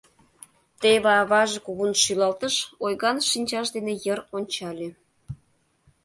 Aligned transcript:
Теве 0.81 1.11
аваже 1.21 1.59
кугун 1.65 1.93
шӱлалтыш, 2.01 2.55
ойган 2.83 3.17
шинчаж 3.29 3.67
дене 3.75 3.93
йыр 4.03 4.19
ончале. 4.37 4.89